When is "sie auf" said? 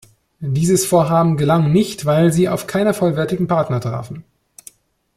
2.33-2.65